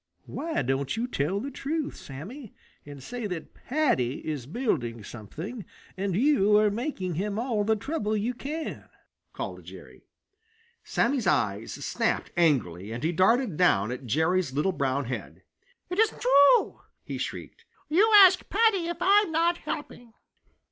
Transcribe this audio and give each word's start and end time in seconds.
"Why 0.25 0.63
don't 0.63 0.97
you 0.97 1.07
tell 1.07 1.39
the 1.39 1.51
truth, 1.51 1.95
Sammy, 1.95 2.55
and 2.87 3.03
say 3.03 3.27
that 3.27 3.53
Paddy 3.53 4.27
is 4.27 4.47
building 4.47 5.03
something 5.03 5.63
and 5.95 6.15
you 6.15 6.57
are 6.57 6.71
making 6.71 7.13
him 7.13 7.37
all 7.37 7.63
the 7.63 7.75
trouble 7.75 8.17
you 8.17 8.33
can?" 8.33 8.89
called 9.31 9.63
Jerry. 9.63 10.07
Sammy's 10.83 11.27
eyes 11.27 11.73
snapped 11.85 12.31
angrily, 12.35 12.91
and 12.91 13.03
he 13.03 13.11
darted 13.11 13.57
down 13.57 13.91
at 13.91 14.07
Jerry's 14.07 14.53
little 14.53 14.71
brown 14.71 15.05
head. 15.05 15.43
"It 15.87 15.99
isn't 15.99 16.19
true!" 16.23 16.81
he 17.03 17.19
shrieked. 17.19 17.65
"You 17.87 18.11
ask 18.23 18.49
Paddy 18.49 18.87
if 18.87 18.97
I'm 19.01 19.31
not 19.31 19.59
helping!" 19.59 20.13